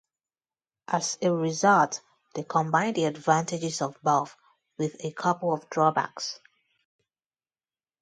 [0.87, 2.01] As a result,
[2.33, 4.35] they combine the advantages of both,
[4.79, 6.39] with a couple of drawbacks.